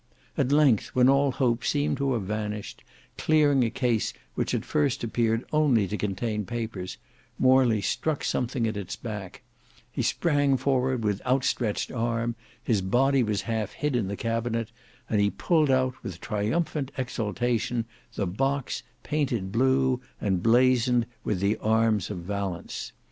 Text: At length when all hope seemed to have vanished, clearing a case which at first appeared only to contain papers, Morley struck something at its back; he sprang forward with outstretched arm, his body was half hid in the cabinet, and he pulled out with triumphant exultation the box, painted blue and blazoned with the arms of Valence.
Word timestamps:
At 0.35 0.51
length 0.51 0.87
when 0.95 1.07
all 1.09 1.31
hope 1.33 1.63
seemed 1.63 1.97
to 1.97 2.13
have 2.13 2.23
vanished, 2.23 2.83
clearing 3.19 3.63
a 3.63 3.69
case 3.69 4.13
which 4.33 4.55
at 4.55 4.65
first 4.65 5.03
appeared 5.03 5.45
only 5.53 5.87
to 5.87 5.95
contain 5.95 6.43
papers, 6.43 6.97
Morley 7.37 7.81
struck 7.81 8.23
something 8.23 8.65
at 8.67 8.75
its 8.75 8.95
back; 8.95 9.43
he 9.91 10.01
sprang 10.01 10.57
forward 10.57 11.03
with 11.03 11.23
outstretched 11.23 11.91
arm, 11.91 12.33
his 12.63 12.81
body 12.81 13.21
was 13.21 13.43
half 13.43 13.73
hid 13.73 13.95
in 13.95 14.07
the 14.07 14.17
cabinet, 14.17 14.71
and 15.07 15.21
he 15.21 15.29
pulled 15.29 15.69
out 15.69 15.93
with 16.01 16.19
triumphant 16.19 16.89
exultation 16.97 17.85
the 18.15 18.25
box, 18.25 18.81
painted 19.03 19.51
blue 19.51 20.01
and 20.19 20.41
blazoned 20.41 21.05
with 21.23 21.39
the 21.39 21.57
arms 21.57 22.09
of 22.09 22.17
Valence. 22.21 22.91